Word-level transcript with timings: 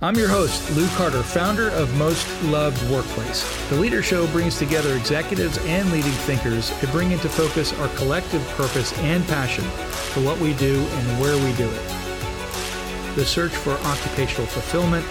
I'm 0.00 0.14
your 0.16 0.28
host, 0.28 0.76
Lou 0.76 0.86
Carter, 0.88 1.22
founder 1.22 1.70
of 1.70 1.96
Most 1.96 2.28
Loved 2.42 2.78
Workplace. 2.90 3.42
The 3.70 3.76
Leader 3.76 4.02
Show 4.02 4.26
brings 4.26 4.58
together 4.58 4.94
executives 4.94 5.56
and 5.64 5.90
leading 5.90 6.12
thinkers 6.12 6.68
to 6.80 6.86
bring 6.88 7.12
into 7.12 7.30
focus 7.30 7.72
our 7.78 7.88
collective 7.96 8.46
purpose 8.58 8.92
and 8.98 9.26
passion 9.26 9.64
for 9.64 10.20
what 10.20 10.38
we 10.38 10.52
do 10.52 10.80
and 10.80 11.18
where 11.18 11.42
we 11.42 11.56
do 11.56 11.66
it. 11.66 13.16
The 13.16 13.24
search 13.24 13.52
for 13.52 13.70
occupational 13.70 14.46
fulfillment, 14.46 15.06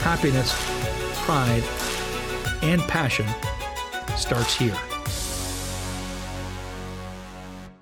happiness, 0.00 0.54
pride, 1.16 1.62
and 2.62 2.80
passion 2.80 3.26
starts 4.16 4.56
here. 4.56 4.78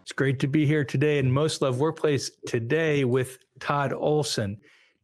It's 0.02 0.12
great 0.16 0.40
to 0.40 0.48
be 0.48 0.66
here 0.66 0.84
today 0.84 1.18
in 1.18 1.30
Most 1.30 1.62
Loved 1.62 1.78
Workplace 1.78 2.32
today 2.44 3.04
with 3.04 3.38
Todd 3.60 3.92
Olson. 3.92 4.58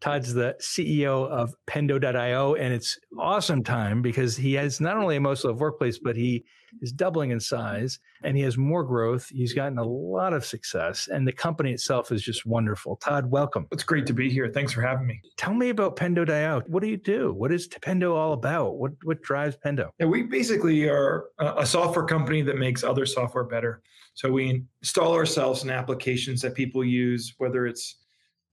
Todd's 0.04 0.34
the 0.34 0.54
CEO 0.60 1.26
of 1.30 1.54
Pendo.io, 1.66 2.54
and 2.56 2.74
it's 2.74 2.98
awesome 3.18 3.64
time 3.64 4.02
because 4.02 4.36
he 4.36 4.52
has 4.52 4.78
not 4.78 4.98
only 4.98 5.16
a 5.16 5.20
most 5.20 5.46
loved 5.46 5.58
workplace, 5.58 5.98
but 5.98 6.14
he 6.14 6.44
is 6.82 6.92
doubling 6.92 7.30
in 7.30 7.40
size 7.40 7.98
and 8.22 8.36
he 8.36 8.42
has 8.42 8.58
more 8.58 8.84
growth. 8.84 9.26
He's 9.30 9.54
gotten 9.54 9.78
a 9.78 9.82
lot 9.82 10.34
of 10.34 10.44
success, 10.44 11.08
and 11.10 11.26
the 11.26 11.32
company 11.32 11.72
itself 11.72 12.12
is 12.12 12.22
just 12.22 12.44
wonderful. 12.44 12.96
Todd, 12.96 13.30
welcome. 13.30 13.66
It's 13.72 13.82
great 13.82 14.04
to 14.04 14.12
be 14.12 14.28
here. 14.28 14.50
Thanks 14.52 14.74
for 14.74 14.82
having 14.82 15.06
me. 15.06 15.22
Tell 15.38 15.54
me 15.54 15.70
about 15.70 15.96
Pendo.io. 15.96 16.60
What 16.66 16.82
do 16.82 16.88
you 16.90 16.98
do? 16.98 17.32
What 17.32 17.50
is 17.50 17.66
Pendo 17.66 18.14
all 18.14 18.34
about? 18.34 18.76
What 18.76 18.92
what 19.04 19.22
drives 19.22 19.56
Pendo? 19.56 19.88
Yeah, 19.98 20.04
we 20.04 20.24
basically 20.24 20.86
are 20.86 21.28
a 21.38 21.64
software 21.64 22.04
company 22.04 22.42
that 22.42 22.58
makes 22.58 22.84
other 22.84 23.06
software 23.06 23.44
better. 23.44 23.80
So 24.12 24.30
we 24.30 24.64
install 24.82 25.14
ourselves 25.14 25.64
in 25.64 25.70
applications 25.70 26.42
that 26.42 26.54
people 26.54 26.84
use, 26.84 27.34
whether 27.38 27.66
it's 27.66 28.03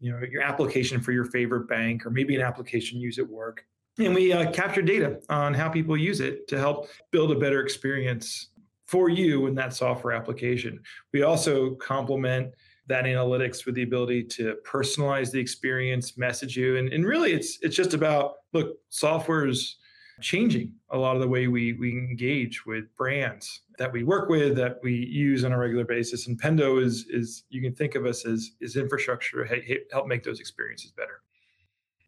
you 0.01 0.11
know 0.11 0.19
your 0.29 0.41
application 0.41 0.99
for 0.99 1.13
your 1.13 1.25
favorite 1.25 1.67
bank 1.69 2.05
or 2.05 2.09
maybe 2.09 2.35
an 2.35 2.41
application 2.41 2.99
use 2.99 3.19
at 3.19 3.29
work. 3.29 3.63
And 3.99 4.15
we 4.15 4.33
uh, 4.33 4.51
capture 4.51 4.81
data 4.81 5.19
on 5.29 5.53
how 5.53 5.69
people 5.69 5.95
use 5.95 6.21
it 6.21 6.47
to 6.47 6.57
help 6.57 6.87
build 7.11 7.31
a 7.31 7.35
better 7.35 7.61
experience 7.61 8.49
for 8.87 9.09
you 9.09 9.47
in 9.47 9.55
that 9.55 9.73
software 9.73 10.13
application. 10.13 10.81
We 11.13 11.23
also 11.23 11.75
complement 11.75 12.53
that 12.87 13.05
analytics 13.05 13.65
with 13.65 13.75
the 13.75 13.83
ability 13.83 14.23
to 14.23 14.55
personalize 14.65 15.31
the 15.31 15.39
experience 15.39 16.17
message 16.17 16.57
you 16.57 16.77
and, 16.77 16.91
and 16.91 17.05
really 17.05 17.31
it's 17.31 17.59
it's 17.61 17.75
just 17.75 17.93
about 17.93 18.33
look 18.53 18.77
software's 18.89 19.77
changing 20.21 20.73
a 20.89 20.97
lot 20.97 21.15
of 21.15 21.21
the 21.21 21.27
way 21.27 21.47
we 21.47 21.73
we 21.73 21.91
engage 21.91 22.65
with 22.65 22.85
brands 22.95 23.61
that 23.77 23.91
we 23.91 24.03
work 24.03 24.29
with 24.29 24.55
that 24.55 24.79
we 24.83 24.93
use 24.93 25.43
on 25.43 25.51
a 25.51 25.57
regular 25.57 25.85
basis. 25.85 26.27
And 26.27 26.39
pendo 26.39 26.83
is 26.83 27.05
is 27.09 27.43
you 27.49 27.61
can 27.61 27.73
think 27.73 27.95
of 27.95 28.05
us 28.05 28.25
as 28.25 28.51
is 28.61 28.75
infrastructure 28.75 29.45
to 29.45 29.79
help 29.91 30.07
make 30.07 30.23
those 30.23 30.39
experiences 30.39 30.91
better. 30.91 31.21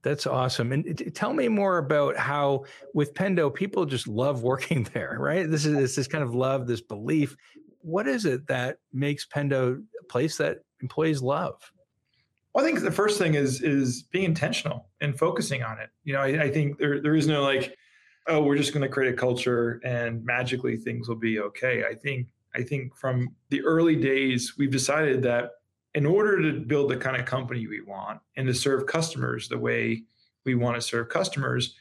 That's 0.04 0.28
awesome. 0.28 0.74
And 0.74 1.16
tell 1.16 1.34
me 1.34 1.48
more 1.48 1.78
about 1.78 2.18
how 2.18 2.66
with 2.94 3.14
pendo 3.14 3.54
people 3.54 3.86
just 3.86 4.08
love 4.08 4.44
working 4.44 4.84
there 4.94 5.18
right? 5.20 5.50
This 5.50 5.66
is 5.66 5.96
this 5.96 6.08
kind 6.08 6.24
of 6.24 6.36
love 6.36 6.68
this 6.68 6.82
belief. 6.82 7.36
What 7.82 8.08
is 8.08 8.26
it 8.26 8.48
that 8.48 8.78
makes 8.92 9.26
pendo 9.26 9.82
a 10.00 10.06
place 10.06 10.38
that 10.38 10.60
employees 10.82 11.22
love? 11.22 11.56
Well, 12.54 12.64
I 12.64 12.68
think 12.68 12.82
the 12.82 12.92
first 12.92 13.18
thing 13.18 13.34
is 13.34 13.62
is 13.62 14.04
being 14.04 14.26
intentional 14.26 14.90
and 15.02 15.18
focusing 15.18 15.64
on 15.64 15.80
it. 15.80 15.90
You 16.04 16.14
know, 16.14 16.22
I, 16.22 16.44
I 16.44 16.52
think 16.52 16.78
there 16.78 17.02
there 17.02 17.16
is 17.16 17.28
no 17.28 17.42
like 17.42 17.76
oh, 18.28 18.42
we're 18.42 18.58
just 18.58 18.74
going 18.74 18.84
to 18.84 18.90
create 18.90 19.14
a 19.14 19.18
culture 19.18 19.82
and 19.84 20.24
magically 20.24 20.78
things 20.78 21.08
will 21.08 21.16
be 21.16 21.40
okay. 21.40 21.84
I 21.90 21.94
think 21.94 22.28
I 22.56 22.62
think 22.62 22.96
from 22.96 23.36
the 23.50 23.64
early 23.64 23.96
days 23.96 24.58
we've 24.58 24.72
decided 24.72 25.24
that 25.24 25.52
in 25.96 26.06
order 26.06 26.42
to 26.42 26.60
build 26.60 26.90
the 26.90 26.98
kind 26.98 27.18
of 27.18 27.26
company 27.26 27.68
we 27.68 27.82
want 27.82 28.20
and 28.38 28.48
to 28.48 28.54
serve 28.54 28.86
customers 28.86 29.48
the 29.48 29.58
way 29.58 30.04
we 30.46 30.56
want 30.56 30.76
to 30.76 30.82
serve 30.82 31.10
customers, 31.10 31.76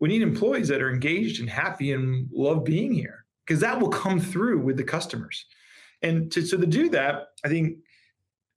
we 0.00 0.08
need 0.08 0.22
employees 0.22 0.68
that 0.68 0.82
are 0.82 0.90
engaged 0.90 1.40
and 1.40 1.48
happy 1.48 1.92
and 1.92 2.28
love 2.32 2.64
being 2.64 2.92
here 2.92 3.24
because 3.44 3.60
that 3.60 3.80
will 3.80 3.88
come 3.88 4.20
through 4.20 4.58
with 4.58 4.76
the 4.76 4.84
customers. 4.84 5.46
And 6.02 6.30
to, 6.32 6.42
so 6.44 6.56
to 6.56 6.66
do 6.66 6.88
that, 6.90 7.28
I 7.44 7.48
think 7.48 7.78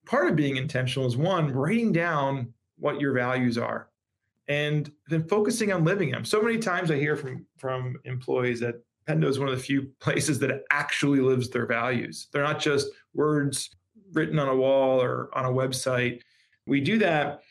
part 0.06 0.30
of 0.30 0.36
being 0.36 0.58
intentional 0.58 1.08
is 1.08 1.18
one, 1.18 1.52
writing 1.52 1.92
down 1.92 2.54
what 2.78 3.00
your 3.00 3.14
values 3.14 3.58
are 3.58 3.91
and 4.52 4.92
then 5.08 5.24
focusing 5.30 5.72
on 5.72 5.86
living 5.86 6.12
them. 6.12 6.26
So 6.26 6.42
many 6.42 6.58
times 6.58 6.92
I 6.92 6.98
hear 6.98 7.16
from 7.16 7.46
from 7.58 7.96
employees 8.04 8.60
that 8.60 8.76
Pendo 9.08 9.28
is 9.30 9.40
one 9.40 9.48
of 9.48 9.56
the 9.56 9.64
few 9.64 9.84
places 10.02 10.40
that 10.40 10.64
actually 10.72 11.22
lives 11.22 11.50
their 11.50 11.66
values. 11.66 12.28
They're 12.32 12.44
not 12.44 12.60
just 12.60 12.90
words 13.14 13.70
written 14.12 14.38
on 14.40 14.50
a 14.50 14.56
wall 14.56 15.02
or 15.02 15.30
on 15.34 15.46
a 15.46 15.50
website. 15.50 16.20
We 16.68 16.82
do 16.82 16.98
that 17.00 17.44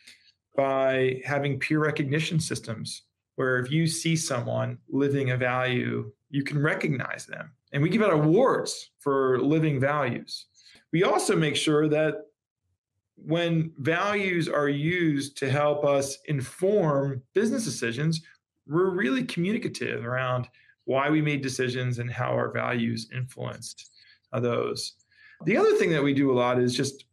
by 0.56 1.22
having 1.24 1.58
peer 1.58 1.78
recognition 1.78 2.38
systems 2.38 3.04
where 3.36 3.58
if 3.58 3.70
you 3.70 3.86
see 3.86 4.14
someone 4.14 4.76
living 4.90 5.30
a 5.30 5.36
value, 5.38 6.12
you 6.28 6.42
can 6.44 6.60
recognize 6.62 7.24
them. 7.24 7.50
And 7.72 7.82
we 7.82 7.88
give 7.88 8.02
out 8.02 8.12
awards 8.12 8.90
for 8.98 9.40
living 9.40 9.80
values. 9.80 10.46
We 10.92 11.04
also 11.04 11.34
make 11.34 11.56
sure 11.56 11.88
that 11.88 12.26
when 13.24 13.72
values 13.78 14.48
are 14.48 14.68
used 14.68 15.36
to 15.38 15.50
help 15.50 15.84
us 15.84 16.18
inform 16.26 17.22
business 17.34 17.64
decisions, 17.64 18.22
we're 18.66 18.90
really 18.90 19.24
communicative 19.24 20.04
around 20.04 20.48
why 20.84 21.10
we 21.10 21.20
made 21.20 21.42
decisions 21.42 21.98
and 21.98 22.10
how 22.10 22.30
our 22.30 22.50
values 22.52 23.08
influenced 23.14 23.90
those. 24.32 24.94
The 25.44 25.56
other 25.56 25.74
thing 25.74 25.90
that 25.90 26.02
we 26.02 26.14
do 26.14 26.30
a 26.30 26.34
lot 26.34 26.60
is 26.60 26.74
just 26.74 27.04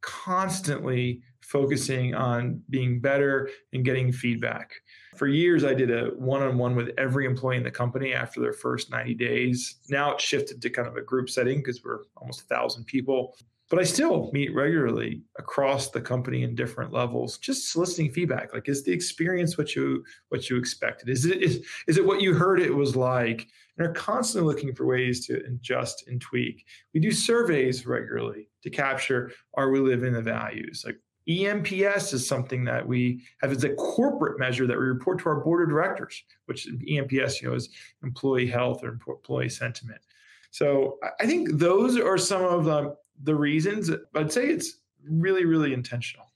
constantly 0.00 1.22
focusing 1.40 2.14
on 2.14 2.62
being 2.70 3.00
better 3.00 3.50
and 3.72 3.84
getting 3.84 4.12
feedback. 4.12 4.72
For 5.16 5.26
years, 5.26 5.64
I 5.64 5.74
did 5.74 5.90
a 5.90 6.06
one 6.16 6.42
on 6.42 6.56
one 6.56 6.74
with 6.74 6.90
every 6.96 7.26
employee 7.26 7.56
in 7.56 7.62
the 7.62 7.70
company 7.70 8.14
after 8.14 8.40
their 8.40 8.52
first 8.52 8.90
90 8.90 9.14
days. 9.14 9.76
Now 9.90 10.14
it's 10.14 10.24
shifted 10.24 10.62
to 10.62 10.70
kind 10.70 10.88
of 10.88 10.96
a 10.96 11.02
group 11.02 11.28
setting 11.28 11.58
because 11.58 11.84
we're 11.84 12.00
almost 12.16 12.42
a 12.42 12.44
thousand 12.44 12.84
people 12.84 13.36
but 13.72 13.80
I 13.80 13.84
still 13.84 14.28
meet 14.34 14.54
regularly 14.54 15.22
across 15.38 15.88
the 15.88 16.00
company 16.02 16.42
in 16.42 16.54
different 16.54 16.92
levels, 16.92 17.38
just 17.38 17.72
soliciting 17.72 18.12
feedback. 18.12 18.52
Like, 18.52 18.68
is 18.68 18.84
the 18.84 18.92
experience 18.92 19.56
what 19.56 19.74
you 19.74 20.04
what 20.28 20.50
you 20.50 20.58
expected? 20.58 21.08
Is 21.08 21.24
it 21.24 21.42
is, 21.42 21.64
is 21.88 21.96
it 21.96 22.04
what 22.04 22.20
you 22.20 22.34
heard 22.34 22.60
it 22.60 22.74
was 22.74 22.94
like? 22.94 23.48
And 23.78 23.86
are 23.86 23.94
constantly 23.94 24.52
looking 24.52 24.74
for 24.74 24.84
ways 24.84 25.26
to 25.26 25.42
adjust 25.46 26.06
and 26.06 26.20
tweak. 26.20 26.66
We 26.92 27.00
do 27.00 27.10
surveys 27.10 27.86
regularly 27.86 28.50
to 28.62 28.68
capture 28.68 29.32
are 29.54 29.70
we 29.70 29.80
living 29.80 30.12
the 30.12 30.20
values? 30.20 30.82
Like 30.84 30.98
eNPS 31.26 32.12
is 32.12 32.28
something 32.28 32.64
that 32.64 32.86
we 32.86 33.22
have 33.40 33.52
as 33.52 33.64
a 33.64 33.72
corporate 33.76 34.38
measure 34.38 34.66
that 34.66 34.78
we 34.78 34.84
report 34.84 35.20
to 35.20 35.30
our 35.30 35.40
board 35.40 35.62
of 35.62 35.70
directors, 35.70 36.22
which 36.44 36.68
eNPS, 36.68 37.40
you 37.40 37.48
know, 37.48 37.54
is 37.54 37.70
employee 38.02 38.48
health 38.48 38.84
or 38.84 38.98
employee 39.08 39.48
sentiment. 39.48 40.02
So 40.50 40.98
I 41.18 41.24
think 41.24 41.48
those 41.52 41.98
are 41.98 42.18
some 42.18 42.44
of 42.44 42.66
the 42.66 42.94
the 43.22 43.34
reasons. 43.34 43.90
I'd 44.14 44.32
say 44.32 44.46
it's 44.46 44.78
really, 45.08 45.44
really 45.44 45.72
intentional. 45.72 46.26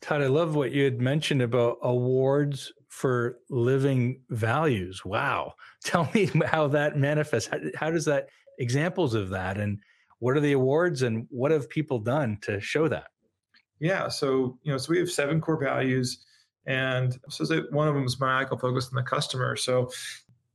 Todd, 0.00 0.22
I 0.22 0.28
love 0.28 0.54
what 0.54 0.72
you 0.72 0.84
had 0.84 1.00
mentioned 1.00 1.42
about 1.42 1.78
awards 1.82 2.72
for 2.88 3.38
living 3.50 4.20
values. 4.30 5.04
Wow. 5.04 5.54
Tell 5.84 6.08
me 6.14 6.30
how 6.46 6.68
that 6.68 6.96
manifests. 6.96 7.48
How, 7.50 7.58
how, 7.76 7.90
does 7.90 8.04
that, 8.04 8.28
examples 8.58 9.14
of 9.14 9.30
that, 9.30 9.58
and 9.58 9.78
what 10.18 10.36
are 10.36 10.40
the 10.40 10.52
awards 10.52 11.02
and 11.02 11.26
what 11.30 11.50
have 11.50 11.68
people 11.68 11.98
done 11.98 12.38
to 12.42 12.60
show 12.60 12.88
that? 12.88 13.06
Yeah. 13.80 14.08
So, 14.08 14.58
you 14.62 14.72
know, 14.72 14.78
so 14.78 14.90
we 14.90 14.98
have 14.98 15.10
seven 15.10 15.40
core 15.40 15.62
values. 15.62 16.24
And 16.66 17.18
so 17.28 17.44
that 17.44 17.72
one 17.72 17.88
of 17.88 17.94
them 17.94 18.04
is 18.04 18.20
maniacal 18.20 18.58
focus 18.58 18.88
on 18.88 18.96
the 18.96 19.02
customer. 19.02 19.56
So 19.56 19.90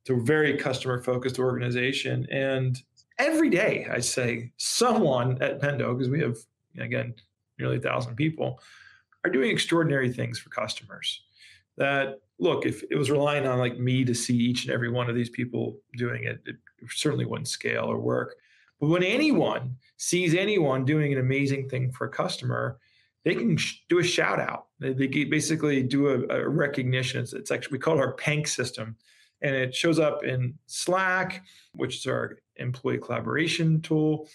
it's 0.01 0.09
a 0.09 0.15
very 0.15 0.57
customer 0.57 1.01
focused 1.01 1.39
organization. 1.39 2.27
And 2.29 2.81
every 3.17 3.49
day, 3.49 3.87
I 3.91 3.99
say 3.99 4.51
someone 4.57 5.41
at 5.41 5.61
Pendo, 5.61 5.97
because 5.97 6.09
we 6.09 6.21
have, 6.21 6.37
again, 6.79 7.13
nearly 7.59 7.77
a 7.77 7.81
thousand 7.81 8.15
people, 8.15 8.59
are 9.23 9.31
doing 9.31 9.51
extraordinary 9.51 10.11
things 10.11 10.39
for 10.39 10.49
customers. 10.49 11.23
That 11.77 12.19
look, 12.39 12.65
if 12.65 12.83
it 12.89 12.95
was 12.95 13.09
relying 13.09 13.47
on 13.47 13.57
like 13.57 13.79
me 13.79 14.03
to 14.05 14.13
see 14.13 14.35
each 14.35 14.65
and 14.65 14.73
every 14.73 14.91
one 14.91 15.09
of 15.09 15.15
these 15.15 15.29
people 15.29 15.79
doing 15.97 16.23
it, 16.25 16.41
it 16.45 16.55
certainly 16.89 17.25
wouldn't 17.25 17.47
scale 17.47 17.85
or 17.85 17.99
work. 17.99 18.35
But 18.79 18.89
when 18.89 19.03
anyone 19.03 19.77
sees 19.97 20.35
anyone 20.35 20.83
doing 20.85 21.13
an 21.13 21.19
amazing 21.19 21.69
thing 21.69 21.91
for 21.91 22.05
a 22.05 22.09
customer, 22.09 22.79
they 23.23 23.33
can 23.33 23.55
sh- 23.55 23.83
do 23.87 23.99
a 23.99 24.03
shout 24.03 24.39
out. 24.39 24.67
They, 24.79 24.93
they 24.93 25.07
basically 25.23 25.81
do 25.81 26.09
a, 26.09 26.41
a 26.41 26.49
recognition. 26.49 27.21
It's, 27.21 27.33
it's, 27.33 27.51
actually 27.51 27.73
we 27.73 27.79
call 27.79 27.97
it 27.97 28.01
our 28.01 28.13
PANK 28.13 28.47
system, 28.47 28.97
and 29.41 29.55
it 29.55 29.73
shows 29.73 29.99
up 29.99 30.25
in 30.25 30.55
Slack, 30.67 31.43
which 31.73 31.97
is 31.97 32.05
our 32.05 32.37
employee 32.57 32.97
collaboration 32.97 33.81
tool. 33.81 34.27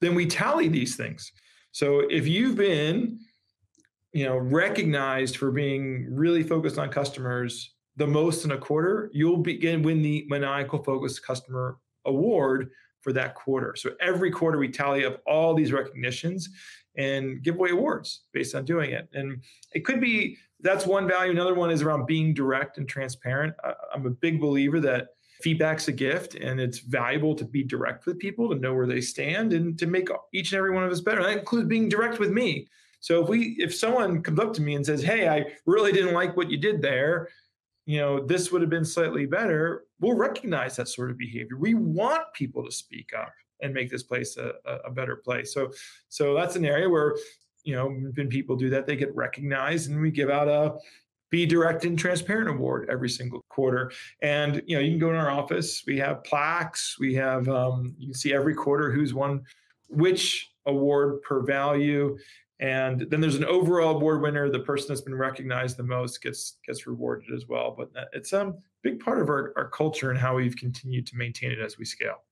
Then 0.00 0.14
we 0.14 0.26
tally 0.26 0.68
these 0.68 0.96
things. 0.96 1.32
So 1.72 2.00
if 2.10 2.26
you've 2.26 2.56
been, 2.56 3.18
you 4.12 4.24
know, 4.24 4.36
recognized 4.36 5.36
for 5.36 5.50
being 5.50 6.06
really 6.10 6.42
focused 6.42 6.78
on 6.78 6.88
customers 6.88 7.74
the 7.96 8.06
most 8.06 8.44
in 8.44 8.52
a 8.52 8.58
quarter, 8.58 9.10
you'll 9.12 9.38
begin 9.38 9.82
win 9.82 10.02
the 10.02 10.26
maniacal 10.28 10.82
focused 10.82 11.24
customer 11.24 11.78
award 12.04 12.70
for 13.00 13.12
that 13.12 13.34
quarter. 13.34 13.74
So 13.76 13.90
every 14.00 14.30
quarter 14.30 14.58
we 14.58 14.68
tally 14.68 15.04
up 15.04 15.22
all 15.26 15.54
these 15.54 15.72
recognitions 15.72 16.48
and 16.96 17.42
give 17.42 17.56
away 17.56 17.70
awards 17.70 18.24
based 18.32 18.54
on 18.54 18.64
doing 18.64 18.90
it. 18.90 19.08
And 19.12 19.42
it 19.72 19.84
could 19.84 20.00
be 20.00 20.38
that's 20.60 20.86
one 20.86 21.06
value. 21.06 21.30
Another 21.30 21.54
one 21.54 21.70
is 21.70 21.82
around 21.82 22.06
being 22.06 22.32
direct 22.32 22.78
and 22.78 22.88
transparent. 22.88 23.54
I'm 23.94 24.06
a 24.06 24.10
big 24.10 24.40
believer 24.40 24.80
that 24.80 25.08
feedback's 25.42 25.88
a 25.88 25.92
gift 25.92 26.34
and 26.34 26.60
it's 26.60 26.78
valuable 26.78 27.34
to 27.34 27.44
be 27.44 27.62
direct 27.62 28.06
with 28.06 28.18
people 28.18 28.48
to 28.48 28.56
know 28.56 28.74
where 28.74 28.86
they 28.86 29.00
stand 29.00 29.52
and 29.52 29.78
to 29.78 29.86
make 29.86 30.08
each 30.32 30.52
and 30.52 30.58
every 30.58 30.70
one 30.70 30.84
of 30.84 30.90
us 30.90 31.00
better. 31.00 31.18
And 31.18 31.26
That 31.26 31.38
includes 31.38 31.68
being 31.68 31.88
direct 31.88 32.18
with 32.18 32.30
me. 32.30 32.68
So 33.00 33.22
if 33.22 33.28
we 33.28 33.56
if 33.58 33.74
someone 33.74 34.22
comes 34.22 34.40
up 34.40 34.52
to 34.54 34.62
me 34.62 34.74
and 34.74 34.84
says, 34.84 35.02
"Hey, 35.02 35.28
I 35.28 35.46
really 35.66 35.92
didn't 35.92 36.14
like 36.14 36.36
what 36.36 36.50
you 36.50 36.56
did 36.56 36.82
there," 36.82 37.28
you 37.84 37.98
know, 37.98 38.24
this 38.24 38.50
would 38.50 38.62
have 38.62 38.70
been 38.70 38.84
slightly 38.84 39.26
better, 39.26 39.84
we'll 40.00 40.16
recognize 40.16 40.76
that 40.76 40.88
sort 40.88 41.10
of 41.10 41.18
behavior. 41.18 41.56
We 41.56 41.74
want 41.74 42.24
people 42.34 42.64
to 42.64 42.72
speak 42.72 43.12
up 43.16 43.32
and 43.62 43.72
make 43.72 43.90
this 43.90 44.02
place 44.02 44.36
a, 44.36 44.54
a 44.84 44.90
better 44.90 45.16
place. 45.16 45.54
So 45.54 45.70
so 46.08 46.34
that's 46.34 46.56
an 46.56 46.64
area 46.64 46.88
where 46.88 47.16
you 47.62 47.74
know 47.74 47.88
when 47.88 48.28
people 48.28 48.56
do 48.56 48.70
that, 48.70 48.86
they 48.86 48.96
get 48.96 49.14
recognized, 49.14 49.90
and 49.90 50.00
we 50.00 50.10
give 50.10 50.30
out 50.30 50.48
a 50.48 50.76
be 51.30 51.46
direct 51.46 51.84
and 51.84 51.98
transparent 51.98 52.48
award 52.48 52.88
every 52.90 53.08
single 53.08 53.44
quarter. 53.48 53.92
And 54.22 54.62
you 54.66 54.76
know 54.76 54.82
you 54.82 54.90
can 54.90 54.98
go 54.98 55.10
in 55.10 55.16
our 55.16 55.30
office 55.30 55.82
we 55.86 55.98
have 55.98 56.24
plaques 56.24 56.96
we 56.98 57.14
have 57.14 57.48
um, 57.48 57.94
you 57.98 58.08
can 58.08 58.14
see 58.14 58.32
every 58.32 58.54
quarter 58.54 58.90
who's 58.90 59.14
won 59.14 59.42
which 59.88 60.50
award 60.66 61.22
per 61.22 61.42
value. 61.42 62.16
And 62.58 63.02
then 63.10 63.20
there's 63.20 63.36
an 63.36 63.44
overall 63.44 63.96
award 63.96 64.22
winner 64.22 64.48
the 64.48 64.60
person 64.60 64.88
that's 64.88 65.02
been 65.02 65.14
recognized 65.14 65.76
the 65.76 65.82
most 65.82 66.22
gets 66.22 66.58
gets 66.66 66.86
rewarded 66.86 67.32
as 67.34 67.46
well. 67.46 67.74
But 67.76 67.90
it's 68.12 68.32
a 68.32 68.54
big 68.82 69.00
part 69.00 69.20
of 69.20 69.28
our, 69.28 69.52
our 69.56 69.68
culture 69.68 70.10
and 70.10 70.18
how 70.18 70.36
we've 70.36 70.56
continued 70.56 71.06
to 71.08 71.16
maintain 71.16 71.50
it 71.50 71.58
as 71.58 71.76
we 71.76 71.84
scale 71.84 72.22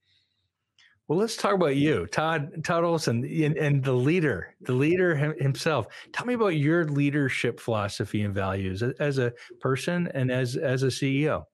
well, 1.09 1.19
let's 1.19 1.37
talk 1.37 1.53
about 1.53 1.77
you, 1.77 2.06
Todd 2.06 2.65
Todd 2.65 2.83
Olson, 2.83 3.25
and, 3.25 3.56
and, 3.59 3.85
the 3.85 3.93
leader, 3.93 4.55
the 4.62 4.73
leader 4.73 5.15
himself. 5.15 5.87
Tell 6.12 6.25
me 6.25 6.33
about 6.33 6.56
your 6.56 6.87
leadership 6.87 7.61
philosophy 7.61 8.23
and 8.23 8.35
values 8.35 8.83
as 8.83 9.19
a 9.19 9.33
person 9.61 10.09
and 10.15 10.33
as 10.33 10.56
as 10.56 10.83
a 10.83 10.87
CEO. 10.87 11.45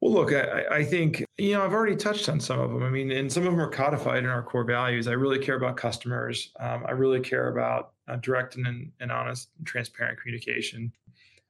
Well, 0.00 0.12
look, 0.12 0.32
I, 0.32 0.66
I, 0.70 0.84
think 0.84 1.24
you 1.36 1.54
know 1.54 1.64
I've 1.64 1.72
already 1.72 1.96
touched 1.96 2.28
on 2.28 2.38
some 2.38 2.60
of 2.60 2.70
them. 2.70 2.84
I 2.84 2.90
mean, 2.90 3.10
and 3.10 3.32
some 3.32 3.44
of 3.44 3.50
them 3.50 3.60
are 3.60 3.70
codified 3.70 4.18
in 4.18 4.26
our 4.26 4.42
core 4.42 4.62
values. 4.62 5.08
I 5.08 5.12
really 5.12 5.40
care 5.40 5.56
about 5.56 5.76
customers. 5.76 6.52
Um, 6.60 6.84
I 6.86 6.92
really 6.92 7.20
care 7.20 7.48
about 7.48 7.92
uh, 8.06 8.16
direct 8.16 8.54
and, 8.54 8.92
and 9.00 9.10
honest, 9.10 9.48
and 9.58 9.66
transparent 9.66 10.20
communication. 10.20 10.92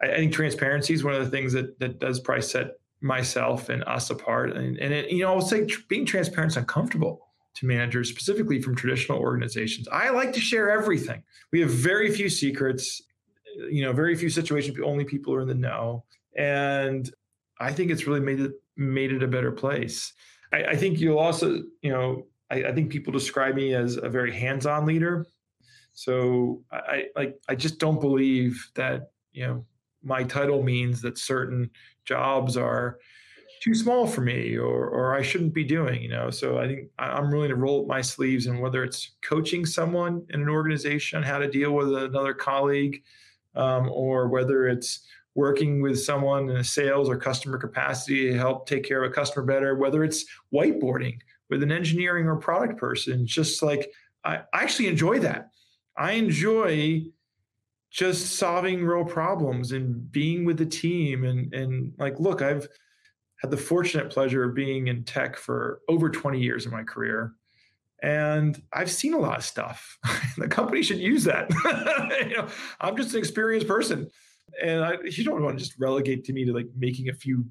I, 0.03 0.13
I 0.13 0.17
think 0.17 0.33
transparency 0.33 0.95
is 0.95 1.05
one 1.05 1.13
of 1.13 1.23
the 1.23 1.31
things 1.31 1.53
that 1.53 1.79
that 1.81 1.99
does 1.99 2.19
probably 2.19 2.43
set 2.43 2.79
myself 3.03 3.69
and 3.69 3.85
us 3.85 4.09
apart. 4.09 4.57
And, 4.57 4.79
and 4.79 4.95
it, 4.95 5.11
you 5.11 5.23
know, 5.23 5.35
I'll 5.35 5.43
say 5.43 5.67
tr- 5.67 5.81
being 5.89 6.07
transparent 6.07 6.53
is 6.53 6.57
uncomfortable 6.57 7.26
to 7.57 7.67
managers, 7.67 8.09
specifically 8.09 8.61
from 8.61 8.75
traditional 8.75 9.19
organizations. 9.19 9.89
I 9.89 10.11
like 10.11 10.33
to 10.35 10.41
share 10.41 10.71
everything. 10.71 11.23
We 11.53 11.61
have 11.61 11.71
very 11.71 12.11
few 12.11 12.29
secrets, 12.29 13.03
you 13.71 13.83
know, 13.83 13.93
very 13.93 14.15
few 14.15 14.29
situations 14.29 14.79
only 14.85 15.05
people 15.05 15.35
are 15.35 15.41
in 15.41 15.49
the 15.49 15.55
know. 15.55 16.05
And 16.37 17.11
I 17.59 17.73
think 17.73 17.91
it's 17.91 18.07
really 18.07 18.21
made 18.21 18.41
it 18.41 18.53
made 18.77 19.13
it 19.13 19.23
a 19.23 19.29
better 19.29 19.51
place. 19.51 20.13
I, 20.53 20.65
I 20.65 20.77
think 20.77 21.01
you'll 21.01 21.19
also, 21.19 21.63
you 21.81 21.91
know, 21.91 22.27
I, 22.51 22.65
I, 22.65 22.73
think 22.73 22.91
people 22.91 23.13
describe 23.13 23.55
me 23.55 23.75
as 23.75 23.97
a 23.97 24.09
very 24.09 24.33
hands-on 24.33 24.85
leader. 24.85 25.27
So 25.95 26.63
I 26.71 27.07
like 27.17 27.39
I 27.49 27.55
just 27.55 27.79
don't 27.79 28.01
believe 28.01 28.71
that, 28.75 29.11
you 29.33 29.47
know, 29.47 29.65
my 30.05 30.25
title 30.25 30.63
means 30.63 31.01
that 31.01 31.17
certain 31.17 31.71
jobs 32.05 32.59
are 32.59 32.99
too 33.63 33.75
small 33.75 34.07
for 34.07 34.21
me 34.21 34.57
or 34.57 34.89
or 34.89 35.15
I 35.15 35.23
shouldn't 35.23 35.55
be 35.55 35.65
doing, 35.65 36.03
you 36.03 36.09
know. 36.09 36.31
So 36.31 36.59
I 36.59 36.67
think 36.67 36.91
I'm 36.99 37.31
willing 37.31 37.51
to 37.51 37.57
roll 37.57 37.83
up 37.83 37.87
my 37.87 38.01
sleeves 38.01 38.47
and 38.47 38.61
whether 38.61 38.85
it's 38.85 39.17
coaching 39.23 39.67
someone 39.67 40.27
in 40.31 40.43
an 40.43 40.49
organization 40.49 41.19
on 41.19 41.23
how 41.23 41.39
to 41.39 41.49
deal 41.49 41.73
with 41.73 41.95
another 41.95 42.35
colleague, 42.35 43.03
um, 43.55 43.89
or 43.91 44.29
whether 44.29 44.69
it's 44.69 45.01
working 45.35 45.83
with 45.83 46.03
someone 46.03 46.49
in 46.49 46.57
a 46.57 46.65
sales 46.65 47.09
or 47.09 47.17
customer 47.17 47.59
capacity 47.59 48.31
to 48.31 48.39
help 48.39 48.67
take 48.67 48.85
care 48.85 49.05
of 49.05 49.11
a 49.11 49.15
customer 49.15 49.45
better, 49.45 49.77
whether 49.77 50.03
it's 50.03 50.25
whiteboarding 50.53 51.19
with 51.51 51.63
an 51.63 51.71
engineering 51.71 52.27
or 52.27 52.37
product 52.37 52.79
person, 52.79 53.27
just 53.27 53.63
like 53.63 53.93
I, 54.25 54.37
I 54.53 54.63
actually 54.63 54.89
enjoy 54.89 55.19
that. 55.21 55.51
I 55.97 56.13
enjoy 56.13 57.05
just 57.91 58.37
solving 58.37 58.85
real 58.85 59.05
problems 59.05 59.73
and 59.73 60.11
being 60.11 60.45
with 60.45 60.59
the 60.59 60.67
team 60.67 61.25
and 61.25 61.53
and 61.55 61.93
like 61.99 62.19
look, 62.19 62.43
I've 62.43 62.69
had 63.39 63.51
the 63.51 63.57
fortunate 63.57 64.11
pleasure 64.11 64.45
of 64.45 64.55
being 64.55 64.89
in 64.89 65.05
tech 65.05 65.37
for 65.37 65.81
over 65.89 66.09
20 66.09 66.41
years 66.41 66.67
in 66.67 66.73
my 66.73 66.83
career. 66.83 67.33
And 68.03 68.61
I've 68.73 68.91
seen 68.91 69.15
a 69.15 69.19
lot 69.19 69.39
of 69.39 69.45
stuff. 69.45 69.99
the 70.39 70.49
company 70.49 70.83
should 70.83 70.99
use 70.99 71.25
that. 71.25 71.51
you 72.29 72.37
know, 72.37 72.49
I'm 72.81 72.97
just 72.97 73.15
an 73.15 73.19
experienced 73.19 73.69
person. 73.69 74.11
And 74.63 74.85
I, 74.85 74.97
you 75.03 75.25
don't 75.25 75.43
want 75.43 75.59
to 75.59 75.65
just 75.65 75.79
relegate 75.79 76.25
to 76.25 76.33
me 76.33 76.45
to 76.45 76.53
like 76.53 76.69
making 76.77 77.09
a 77.09 77.15
few 77.15 77.45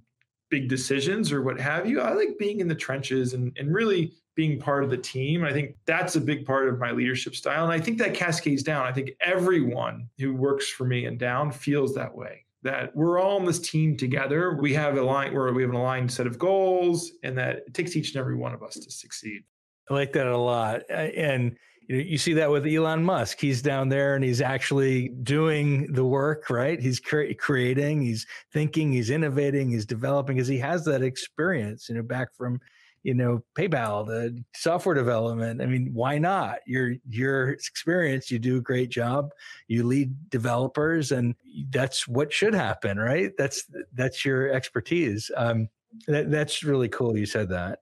big 0.49 0.69
decisions 0.69 1.31
or 1.31 1.41
what 1.41 1.59
have 1.59 1.89
you. 1.89 2.01
I 2.01 2.13
like 2.13 2.37
being 2.37 2.59
in 2.59 2.67
the 2.67 2.75
trenches 2.75 3.33
and, 3.33 3.55
and 3.57 3.73
really 3.73 4.13
being 4.35 4.59
part 4.59 4.83
of 4.83 4.89
the 4.89 4.97
team. 4.97 5.43
I 5.43 5.51
think 5.51 5.75
that's 5.85 6.15
a 6.15 6.21
big 6.21 6.45
part 6.45 6.67
of 6.67 6.79
my 6.79 6.91
leadership 6.91 7.35
style. 7.35 7.63
And 7.63 7.73
I 7.73 7.79
think 7.79 7.97
that 7.99 8.13
cascades 8.13 8.63
down. 8.63 8.85
I 8.85 8.91
think 8.91 9.11
everyone 9.21 10.09
who 10.19 10.35
works 10.35 10.69
for 10.69 10.85
me 10.85 11.05
and 11.05 11.17
down 11.17 11.51
feels 11.51 11.95
that 11.95 12.15
way 12.15 12.44
that 12.65 12.95
we're 12.95 13.19
all 13.19 13.37
on 13.37 13.45
this 13.45 13.59
team 13.59 13.95
together. 13.95 14.57
We 14.59 14.73
have 14.73 14.97
a 14.97 15.01
line 15.01 15.33
where 15.33 15.53
we 15.53 15.61
have 15.61 15.71
an 15.71 15.77
aligned 15.77 16.11
set 16.11 16.27
of 16.27 16.37
goals, 16.37 17.11
and 17.23 17.37
that 17.37 17.63
it 17.67 17.73
takes 17.73 17.95
each 17.95 18.13
and 18.13 18.19
every 18.19 18.35
one 18.35 18.53
of 18.53 18.61
us 18.61 18.73
to 18.73 18.91
succeed. 18.91 19.43
I 19.89 19.93
like 19.93 20.11
that 20.13 20.27
a 20.27 20.37
lot, 20.37 20.81
and 20.89 21.55
you 21.87 22.17
see 22.17 22.33
that 22.33 22.49
with 22.49 22.65
Elon 22.65 23.03
Musk. 23.03 23.39
He's 23.39 23.61
down 23.61 23.89
there 23.89 24.15
and 24.15 24.23
he's 24.23 24.41
actually 24.41 25.09
doing 25.09 25.93
the 25.93 26.03
work, 26.03 26.49
right? 26.49 26.79
He's 26.79 26.99
cre- 26.99 27.33
creating, 27.37 28.01
he's 28.01 28.25
thinking, 28.51 28.91
he's 28.91 29.11
innovating, 29.11 29.69
he's 29.69 29.85
developing, 29.85 30.37
because 30.37 30.47
he 30.47 30.57
has 30.57 30.83
that 30.85 31.03
experience, 31.03 31.87
you 31.87 31.93
know, 31.93 32.01
back 32.01 32.29
from 32.35 32.59
you 33.05 33.13
know 33.13 33.43
PayPal, 33.53 34.05
the 34.07 34.43
software 34.55 34.95
development. 34.95 35.61
I 35.61 35.67
mean, 35.67 35.91
why 35.93 36.17
not? 36.17 36.57
Your 36.65 36.95
your 37.07 37.49
experience, 37.49 38.31
you 38.31 38.39
do 38.39 38.57
a 38.57 38.61
great 38.61 38.89
job. 38.89 39.29
You 39.67 39.83
lead 39.83 40.31
developers, 40.31 41.11
and 41.11 41.35
that's 41.69 42.07
what 42.07 42.33
should 42.33 42.55
happen, 42.55 42.97
right? 42.97 43.31
That's 43.37 43.65
that's 43.93 44.25
your 44.25 44.51
expertise. 44.51 45.29
Um, 45.37 45.69
that, 46.07 46.31
that's 46.31 46.63
really 46.63 46.89
cool. 46.89 47.15
You 47.15 47.27
said 47.27 47.49
that. 47.49 47.79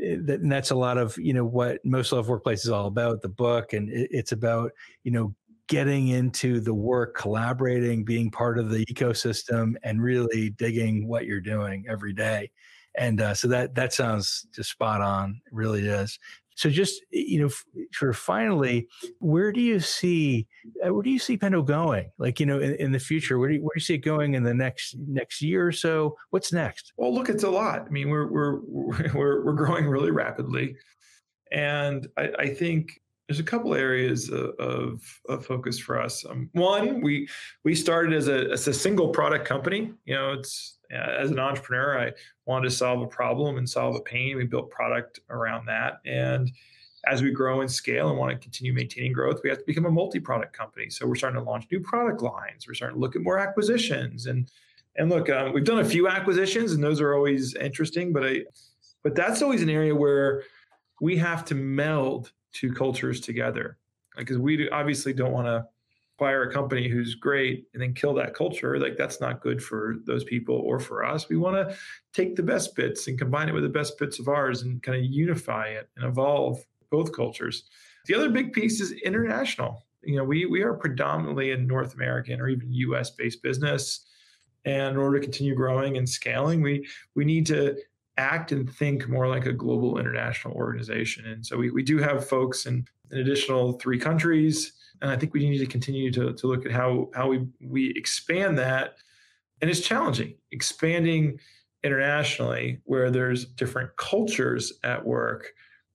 Eh, 0.00 0.14
and 0.14 0.50
that's 0.50 0.70
a 0.70 0.76
lot 0.76 0.98
of 0.98 1.18
you 1.18 1.34
know 1.34 1.44
what 1.44 1.84
most 1.84 2.12
love 2.12 2.28
workplace 2.28 2.64
is 2.64 2.70
all 2.70 2.86
about. 2.86 3.22
The 3.22 3.28
book, 3.28 3.72
and 3.72 3.90
it, 3.90 4.08
it's 4.12 4.30
about 4.30 4.70
you 5.02 5.10
know 5.10 5.34
getting 5.66 6.08
into 6.08 6.60
the 6.60 6.74
work, 6.74 7.16
collaborating, 7.16 8.04
being 8.04 8.30
part 8.30 8.56
of 8.56 8.70
the 8.70 8.86
ecosystem, 8.86 9.74
and 9.82 10.00
really 10.00 10.50
digging 10.50 11.08
what 11.08 11.26
you're 11.26 11.40
doing 11.40 11.86
every 11.88 12.12
day 12.12 12.52
and 12.96 13.20
uh, 13.20 13.34
so 13.34 13.48
that 13.48 13.74
that 13.74 13.92
sounds 13.92 14.46
just 14.54 14.70
spot 14.70 15.00
on. 15.00 15.40
It 15.46 15.52
really 15.52 15.86
is. 15.86 16.18
So 16.56 16.68
just 16.68 17.02
you 17.10 17.40
know, 17.40 17.84
for 17.92 18.12
finally, 18.12 18.88
where 19.18 19.52
do 19.52 19.60
you 19.60 19.80
see 19.80 20.46
uh, 20.84 20.92
where 20.92 21.02
do 21.02 21.10
you 21.10 21.18
see 21.18 21.38
Pendo 21.38 21.64
going? 21.64 22.10
Like 22.18 22.38
you 22.38 22.46
know, 22.46 22.58
in, 22.60 22.74
in 22.74 22.92
the 22.92 22.98
future, 22.98 23.38
where 23.38 23.48
do 23.48 23.54
you, 23.54 23.60
where 23.60 23.72
do 23.74 23.80
you 23.80 23.84
see 23.84 23.94
it 23.94 24.04
going 24.04 24.34
in 24.34 24.42
the 24.42 24.52
next 24.52 24.96
next 25.06 25.40
year 25.40 25.66
or 25.66 25.72
so? 25.72 26.16
What's 26.30 26.52
next? 26.52 26.92
Well, 26.96 27.14
look, 27.14 27.28
it's 27.28 27.44
a 27.44 27.50
lot. 27.50 27.86
I 27.86 27.88
mean, 27.88 28.10
we're 28.10 28.26
we're 28.26 28.60
we're 29.14 29.44
we're 29.44 29.54
growing 29.54 29.86
really 29.86 30.10
rapidly, 30.10 30.76
and 31.50 32.06
I, 32.18 32.30
I 32.38 32.54
think 32.54 33.00
there's 33.30 33.38
a 33.38 33.44
couple 33.44 33.76
areas 33.76 34.28
of, 34.28 34.50
of, 34.58 35.20
of 35.28 35.46
focus 35.46 35.78
for 35.78 36.00
us. 36.00 36.26
Um, 36.28 36.50
one, 36.52 37.00
we 37.00 37.28
we 37.64 37.76
started 37.76 38.12
as 38.12 38.26
a, 38.26 38.50
as 38.50 38.66
a 38.66 38.74
single 38.74 39.10
product 39.10 39.46
company. 39.46 39.92
You 40.04 40.14
know, 40.16 40.32
it's 40.32 40.79
as 40.90 41.30
an 41.30 41.38
entrepreneur, 41.38 41.98
I 41.98 42.12
wanted 42.46 42.68
to 42.68 42.74
solve 42.74 43.02
a 43.02 43.06
problem 43.06 43.58
and 43.58 43.68
solve 43.68 43.96
a 43.96 44.00
pain. 44.00 44.36
We 44.36 44.44
built 44.44 44.70
product 44.70 45.20
around 45.30 45.66
that, 45.66 46.00
and 46.04 46.50
as 47.06 47.22
we 47.22 47.30
grow 47.30 47.62
and 47.62 47.70
scale 47.70 48.10
and 48.10 48.18
want 48.18 48.32
to 48.32 48.38
continue 48.38 48.72
maintaining 48.72 49.12
growth, 49.12 49.40
we 49.42 49.48
have 49.48 49.58
to 49.58 49.64
become 49.64 49.86
a 49.86 49.90
multi-product 49.90 50.52
company. 50.52 50.90
So 50.90 51.06
we're 51.06 51.14
starting 51.14 51.40
to 51.40 51.48
launch 51.48 51.66
new 51.70 51.80
product 51.80 52.20
lines. 52.20 52.66
We're 52.66 52.74
starting 52.74 52.96
to 52.96 53.00
look 53.00 53.16
at 53.16 53.22
more 53.22 53.38
acquisitions 53.38 54.26
and 54.26 54.50
and 54.96 55.08
look, 55.08 55.30
um, 55.30 55.52
we've 55.52 55.64
done 55.64 55.78
a 55.78 55.84
few 55.84 56.08
acquisitions, 56.08 56.72
and 56.72 56.82
those 56.82 57.00
are 57.00 57.14
always 57.14 57.54
interesting. 57.54 58.12
But 58.12 58.26
I, 58.26 58.40
but 59.02 59.14
that's 59.14 59.40
always 59.40 59.62
an 59.62 59.70
area 59.70 59.94
where 59.94 60.42
we 61.00 61.16
have 61.16 61.44
to 61.46 61.54
meld 61.54 62.32
two 62.52 62.72
cultures 62.72 63.20
together 63.20 63.78
because 64.16 64.38
we 64.38 64.68
obviously 64.70 65.12
don't 65.12 65.32
want 65.32 65.46
to 65.46 65.64
acquire 66.20 66.42
a 66.42 66.52
company 66.52 66.86
who's 66.86 67.14
great 67.14 67.64
and 67.72 67.82
then 67.82 67.94
kill 67.94 68.12
that 68.12 68.34
culture 68.34 68.78
like 68.78 68.94
that's 68.98 69.22
not 69.22 69.40
good 69.40 69.62
for 69.62 69.96
those 70.04 70.22
people 70.22 70.54
or 70.54 70.78
for 70.78 71.02
us 71.02 71.30
we 71.30 71.36
want 71.38 71.56
to 71.56 71.74
take 72.12 72.36
the 72.36 72.42
best 72.42 72.76
bits 72.76 73.08
and 73.08 73.18
combine 73.18 73.48
it 73.48 73.54
with 73.54 73.62
the 73.62 73.70
best 73.70 73.98
bits 73.98 74.18
of 74.18 74.28
ours 74.28 74.60
and 74.60 74.82
kind 74.82 74.98
of 74.98 75.10
unify 75.10 75.68
it 75.68 75.88
and 75.96 76.04
evolve 76.04 76.62
both 76.90 77.10
cultures 77.16 77.64
the 78.04 78.14
other 78.14 78.28
big 78.28 78.52
piece 78.52 78.82
is 78.82 78.92
international 79.02 79.86
you 80.02 80.14
know 80.14 80.22
we 80.22 80.44
we 80.44 80.60
are 80.60 80.74
predominantly 80.74 81.52
a 81.52 81.56
north 81.56 81.94
american 81.94 82.38
or 82.38 82.50
even 82.50 82.68
us 82.68 83.08
based 83.12 83.42
business 83.42 84.04
and 84.66 84.92
in 84.92 84.96
order 84.98 85.18
to 85.18 85.24
continue 85.24 85.54
growing 85.54 85.96
and 85.96 86.06
scaling 86.06 86.60
we 86.60 86.86
we 87.14 87.24
need 87.24 87.46
to 87.46 87.74
act 88.18 88.52
and 88.52 88.70
think 88.70 89.08
more 89.08 89.26
like 89.26 89.46
a 89.46 89.52
global 89.52 89.98
international 89.98 90.52
organization. 90.52 91.24
And 91.24 91.46
so 91.46 91.56
we, 91.56 91.70
we 91.70 91.82
do 91.82 91.96
have 91.96 92.28
folks 92.28 92.66
in 92.66 92.84
an 93.10 93.18
additional 93.18 93.72
three 93.74 93.98
countries. 93.98 94.74
And 95.02 95.10
I 95.10 95.16
think 95.16 95.32
we 95.32 95.48
need 95.48 95.58
to 95.58 95.66
continue 95.66 96.10
to, 96.12 96.32
to 96.32 96.46
look 96.46 96.66
at 96.66 96.72
how 96.72 97.08
how 97.14 97.28
we 97.28 97.46
we 97.60 97.90
expand 97.96 98.58
that. 98.58 98.96
And 99.60 99.70
it's 99.70 99.80
challenging 99.80 100.34
expanding 100.52 101.38
internationally 101.82 102.78
where 102.84 103.10
there's 103.10 103.44
different 103.44 103.96
cultures 103.96 104.72
at 104.84 105.04
work, 105.04 105.52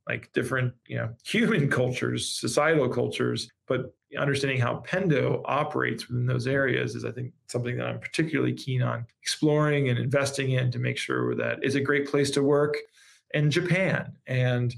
like 0.07 0.31
different 0.33 0.73
you 0.87 0.97
know 0.97 1.09
human 1.25 1.69
cultures, 1.69 2.27
societal 2.27 2.89
cultures, 2.89 3.49
but 3.67 3.93
understanding 4.17 4.59
how 4.59 4.83
Pendo 4.87 5.41
operates 5.45 6.07
within 6.07 6.25
those 6.25 6.47
areas 6.47 6.95
is, 6.95 7.05
I 7.05 7.11
think, 7.11 7.33
something 7.47 7.77
that 7.77 7.87
I'm 7.87 7.99
particularly 7.99 8.53
keen 8.53 8.81
on 8.81 9.05
exploring 9.21 9.89
and 9.89 9.99
investing 9.99 10.51
in 10.51 10.71
to 10.71 10.79
make 10.79 10.97
sure 10.97 11.35
that 11.35 11.59
it's 11.61 11.75
a 11.75 11.81
great 11.81 12.07
place 12.07 12.31
to 12.31 12.43
work 12.43 12.77
in 13.33 13.51
Japan 13.51 14.13
and 14.27 14.73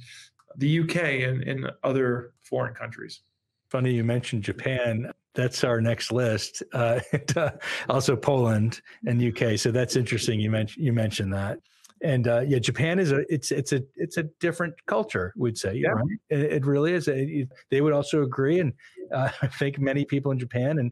the 0.55 0.79
UK 0.79 0.96
and 0.96 1.43
in 1.43 1.69
other 1.84 2.34
foreign 2.41 2.74
countries. 2.74 3.22
Funny 3.69 3.93
you 3.93 4.03
mentioned 4.03 4.43
Japan. 4.43 5.12
That's 5.36 5.63
our 5.63 5.81
next 5.81 6.12
list. 6.12 6.63
Uh, 6.74 7.00
and, 7.12 7.38
uh, 7.38 7.51
also 7.89 8.15
Poland 8.15 8.81
and 9.05 9.21
UK. 9.21 9.57
So 9.57 9.71
that's 9.71 9.95
interesting. 9.95 10.39
You 10.39 10.51
mentioned 10.51 10.86
you 10.86 10.93
mentioned 10.93 11.33
that. 11.33 11.59
And 12.03 12.27
uh, 12.27 12.41
yeah, 12.41 12.59
Japan 12.59 13.00
is 13.00 13.12
a 13.12 13.24
it's 13.33 13.51
it's 13.51 13.74
a 13.74 13.81
it's 13.95 14.17
a 14.17 14.24
different 14.39 14.75
culture. 14.86 15.33
We'd 15.36 15.57
say, 15.57 15.75
yeah, 15.75 15.89
right? 15.89 16.05
it, 16.29 16.39
it, 16.39 16.65
really 16.65 16.93
is. 16.93 17.07
It, 17.07 17.50
they 17.71 17.81
would 17.81 17.93
also 17.93 18.21
agree, 18.21 18.59
and 18.59 18.71
uh, 19.12 19.29
I 19.41 19.47
think 19.47 19.79
many 19.79 20.05
people 20.05 20.31
in 20.31 20.38
Japan 20.38 20.77
and 20.77 20.91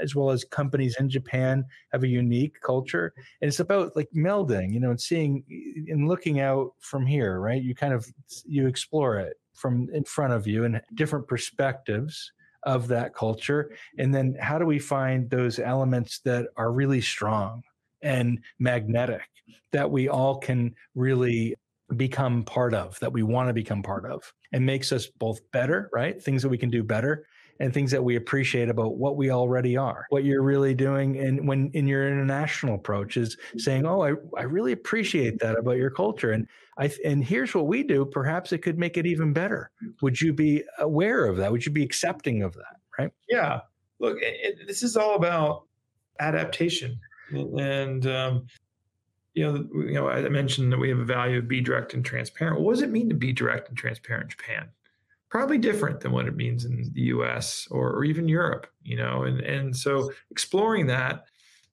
as 0.00 0.14
well 0.14 0.30
as 0.30 0.44
companies 0.44 0.96
in 0.98 1.10
Japan 1.10 1.64
have 1.92 2.04
a 2.04 2.08
unique 2.08 2.54
culture. 2.62 3.12
And 3.42 3.48
it's 3.48 3.60
about 3.60 3.94
like 3.96 4.08
melding, 4.16 4.72
you 4.72 4.80
know, 4.80 4.90
and 4.90 5.00
seeing 5.00 5.44
and 5.88 6.08
looking 6.08 6.40
out 6.40 6.72
from 6.80 7.04
here, 7.04 7.38
right? 7.38 7.62
You 7.62 7.74
kind 7.74 7.92
of 7.92 8.06
you 8.46 8.66
explore 8.66 9.18
it 9.18 9.36
from 9.54 9.88
in 9.92 10.04
front 10.04 10.32
of 10.32 10.46
you 10.46 10.64
and 10.64 10.80
different 10.94 11.26
perspectives 11.28 12.32
of 12.64 12.88
that 12.88 13.14
culture. 13.14 13.72
And 13.98 14.14
then 14.14 14.36
how 14.38 14.58
do 14.58 14.66
we 14.66 14.78
find 14.78 15.30
those 15.30 15.58
elements 15.58 16.20
that 16.24 16.46
are 16.56 16.72
really 16.72 17.00
strong 17.00 17.62
and 18.02 18.40
magnetic 18.58 19.26
that 19.72 19.90
we 19.90 20.08
all 20.08 20.38
can 20.38 20.74
really 20.94 21.54
become 21.96 22.44
part 22.44 22.74
of, 22.74 22.98
that 23.00 23.12
we 23.12 23.22
want 23.22 23.48
to 23.48 23.54
become 23.54 23.82
part 23.82 24.04
of, 24.04 24.22
and 24.52 24.64
makes 24.64 24.92
us 24.92 25.06
both 25.06 25.40
better, 25.52 25.88
right? 25.92 26.22
Things 26.22 26.42
that 26.42 26.48
we 26.48 26.58
can 26.58 26.70
do 26.70 26.82
better 26.82 27.26
and 27.60 27.74
things 27.74 27.90
that 27.90 28.02
we 28.02 28.16
appreciate 28.16 28.70
about 28.70 28.96
what 28.96 29.16
we 29.16 29.30
already 29.30 29.76
are. 29.76 30.06
What 30.08 30.24
you're 30.24 30.42
really 30.42 30.74
doing 30.74 31.18
and 31.18 31.46
when 31.46 31.70
in 31.74 31.86
your 31.86 32.08
international 32.08 32.74
approach 32.74 33.16
is 33.16 33.36
saying, 33.58 33.86
"Oh, 33.86 34.02
I, 34.02 34.14
I 34.36 34.42
really 34.42 34.72
appreciate 34.72 35.38
that 35.40 35.58
about 35.58 35.76
your 35.76 35.90
culture." 35.90 36.32
And 36.32 36.48
I 36.78 36.90
and 37.04 37.22
here's 37.22 37.54
what 37.54 37.66
we 37.66 37.82
do. 37.82 38.06
Perhaps 38.06 38.52
it 38.52 38.58
could 38.58 38.78
make 38.78 38.96
it 38.96 39.06
even 39.06 39.32
better. 39.32 39.70
Would 40.02 40.20
you 40.20 40.32
be 40.32 40.64
aware 40.78 41.26
of 41.26 41.36
that? 41.36 41.52
Would 41.52 41.64
you 41.64 41.72
be 41.72 41.84
accepting 41.84 42.42
of 42.42 42.54
that? 42.54 42.76
Right? 42.98 43.12
Yeah. 43.28 43.60
Look, 43.98 44.16
it, 44.22 44.34
it, 44.42 44.66
this 44.66 44.82
is 44.82 44.96
all 44.96 45.14
about 45.14 45.64
adaptation, 46.18 46.98
and 47.30 48.06
um, 48.06 48.46
you 49.34 49.44
know, 49.44 49.68
you 49.74 49.94
know, 49.94 50.08
I 50.08 50.26
mentioned 50.30 50.72
that 50.72 50.78
we 50.78 50.88
have 50.88 50.98
a 50.98 51.04
value 51.04 51.38
of 51.38 51.48
be 51.48 51.60
direct 51.60 51.92
and 51.92 52.04
transparent. 52.04 52.60
What 52.60 52.74
does 52.74 52.82
it 52.82 52.90
mean 52.90 53.10
to 53.10 53.14
be 53.14 53.32
direct 53.32 53.68
and 53.68 53.76
transparent 53.76 54.24
in 54.24 54.30
Japan? 54.30 54.68
Probably 55.30 55.58
different 55.58 56.00
than 56.00 56.12
what 56.12 56.26
it 56.26 56.36
means 56.36 56.64
in 56.64 56.90
the 56.92 57.02
U.S. 57.02 57.68
or, 57.70 57.90
or 57.90 58.04
even 58.04 58.28
Europe. 58.28 58.66
You 58.82 58.96
know, 58.96 59.24
and 59.24 59.40
and 59.40 59.76
so 59.76 60.10
exploring 60.30 60.86
that 60.88 61.24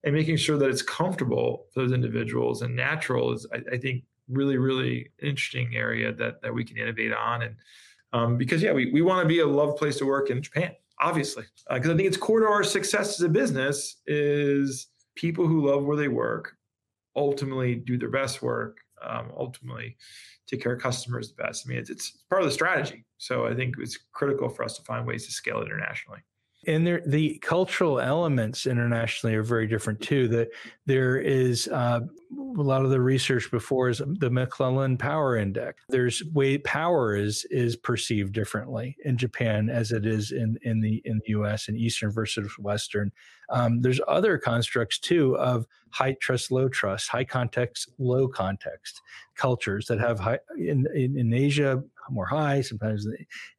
and 0.04 0.14
making 0.14 0.38
sure 0.38 0.58
that 0.58 0.70
it's 0.70 0.84
comfortable 0.84 1.66
for 1.74 1.82
those 1.82 1.92
individuals 1.92 2.62
and 2.62 2.76
natural 2.76 3.34
is, 3.34 3.48
I, 3.54 3.76
I 3.76 3.78
think, 3.78 4.04
really 4.30 4.58
really 4.58 5.10
interesting 5.22 5.76
area 5.76 6.14
that 6.14 6.42
that 6.42 6.54
we 6.54 6.64
can 6.64 6.78
innovate 6.78 7.14
on 7.14 7.42
and 7.42 7.56
um, 8.14 8.38
because 8.38 8.62
yeah, 8.62 8.74
we 8.74 8.92
we 8.92 9.02
want 9.02 9.24
to 9.24 9.28
be 9.28 9.40
a 9.40 9.48
loved 9.48 9.78
place 9.78 9.98
to 9.98 10.06
work 10.06 10.30
in 10.30 10.42
Japan, 10.42 10.72
obviously, 11.00 11.46
because 11.70 11.90
uh, 11.90 11.94
I 11.94 11.98
think 11.98 12.08
it's 12.08 12.18
core 12.18 12.42
to 12.42 12.48
our 12.48 12.64
success 12.64 13.20
as 13.20 13.22
a 13.22 13.30
business 13.30 13.98
is 14.06 14.88
people 15.16 15.48
who 15.48 15.68
love 15.68 15.84
where 15.84 15.98
they 15.98 16.08
work 16.08 16.58
ultimately 17.18 17.76
do 17.76 17.98
their 17.98 18.12
best 18.12 18.42
work, 18.42 18.78
um, 19.06 19.32
ultimately 19.36 19.98
take 20.48 20.62
care 20.62 20.74
of 20.74 20.82
customers 20.82 21.30
the 21.30 21.44
best. 21.44 21.66
I 21.66 21.70
mean, 21.70 21.78
it's, 21.78 21.90
it's 21.90 22.12
part 22.30 22.42
of 22.42 22.48
the 22.48 22.54
strategy. 22.54 23.06
So 23.18 23.48
I 23.48 23.54
think 23.54 23.76
it's 23.80 23.98
critical 24.14 24.50
for 24.50 24.64
us 24.64 24.78
to 24.78 24.84
find 24.84 25.06
ways 25.06 25.26
to 25.26 25.32
scale 25.32 25.62
internationally 25.62 26.20
and 26.68 26.86
there, 26.86 27.02
the 27.06 27.38
cultural 27.40 28.00
elements 28.00 28.66
internationally 28.66 29.36
are 29.36 29.44
very 29.44 29.68
different 29.68 30.02
too. 30.02 30.28
That 30.28 30.50
there 30.86 31.18
is 31.18 31.68
uh, 31.70 32.02
a 32.58 32.62
lot 32.62 32.84
of 32.84 32.92
the 32.92 33.00
research 33.00 33.50
before 33.50 33.90
is 33.90 34.02
the 34.20 34.30
McClellan 34.30 34.98
Power 34.98 35.38
Index. 35.38 35.82
There's 35.88 36.24
way 36.34 36.58
power 36.58 37.16
is 37.16 37.46
is 37.50 37.78
perceived 37.78 38.34
differently 38.34 38.98
in 39.06 39.18
Japan 39.18 39.70
as 39.70 39.92
it 39.92 40.06
is 40.06 40.32
in 40.32 40.58
in 40.64 40.82
the 40.82 41.02
in 41.06 41.20
the 41.20 41.30
U.S. 41.30 41.70
and 41.70 41.78
Eastern 41.78 42.12
versus 42.12 42.52
Western. 42.60 43.12
Um, 43.50 43.82
there's 43.82 44.02
other 44.08 44.38
constructs 44.38 45.00
too 45.00 45.38
of 45.38 45.66
high 45.92 46.18
trust, 46.20 46.52
low 46.52 46.68
trust, 46.68 47.08
high 47.08 47.24
context, 47.24 47.90
low 47.98 48.28
context 48.28 49.02
cultures 49.36 49.86
that 49.88 50.00
have 50.00 50.20
high 50.20 50.40
in 50.58 50.86
in, 50.94 51.18
in 51.18 51.34
Asia 51.34 51.82
more 52.12 52.26
high, 52.26 52.62
sometimes 52.62 53.08